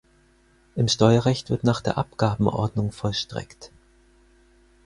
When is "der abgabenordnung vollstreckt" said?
1.79-3.71